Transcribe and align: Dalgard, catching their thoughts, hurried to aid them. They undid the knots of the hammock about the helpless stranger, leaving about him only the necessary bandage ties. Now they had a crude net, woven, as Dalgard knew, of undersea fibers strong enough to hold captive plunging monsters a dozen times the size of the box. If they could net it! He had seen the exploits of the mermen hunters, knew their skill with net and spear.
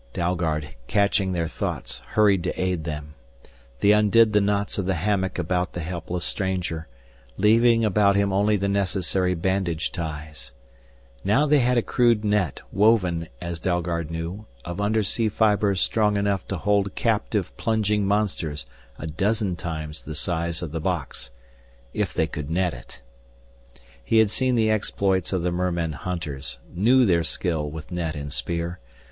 Dalgard, 0.13 0.69
catching 0.87 1.31
their 1.31 1.47
thoughts, 1.47 1.99
hurried 2.13 2.41
to 2.45 2.59
aid 2.59 2.85
them. 2.85 3.13
They 3.81 3.91
undid 3.91 4.33
the 4.33 4.41
knots 4.41 4.79
of 4.79 4.87
the 4.87 4.95
hammock 4.95 5.37
about 5.37 5.73
the 5.73 5.79
helpless 5.79 6.25
stranger, 6.25 6.87
leaving 7.37 7.85
about 7.85 8.15
him 8.15 8.33
only 8.33 8.57
the 8.57 8.67
necessary 8.67 9.35
bandage 9.35 9.91
ties. 9.91 10.53
Now 11.23 11.45
they 11.45 11.59
had 11.59 11.77
a 11.77 11.83
crude 11.83 12.25
net, 12.25 12.61
woven, 12.71 13.27
as 13.39 13.59
Dalgard 13.59 14.09
knew, 14.09 14.47
of 14.65 14.81
undersea 14.81 15.29
fibers 15.29 15.79
strong 15.79 16.17
enough 16.17 16.47
to 16.47 16.57
hold 16.57 16.95
captive 16.95 17.55
plunging 17.55 18.03
monsters 18.03 18.65
a 18.97 19.05
dozen 19.05 19.55
times 19.55 20.03
the 20.03 20.15
size 20.15 20.63
of 20.63 20.71
the 20.71 20.81
box. 20.81 21.29
If 21.93 22.11
they 22.11 22.25
could 22.25 22.49
net 22.49 22.73
it! 22.73 23.01
He 24.03 24.17
had 24.17 24.31
seen 24.31 24.55
the 24.55 24.71
exploits 24.71 25.31
of 25.31 25.43
the 25.43 25.51
mermen 25.51 25.91
hunters, 25.91 26.57
knew 26.73 27.05
their 27.05 27.21
skill 27.21 27.69
with 27.69 27.91
net 27.91 28.15
and 28.15 28.33
spear. 28.33 28.79